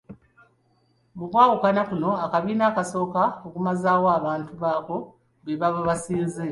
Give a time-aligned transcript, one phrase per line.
[1.17, 4.95] Mu kuwakana kuno, akabiina akasooka okumazaawo abantu baako
[5.43, 6.39] be baba basinze.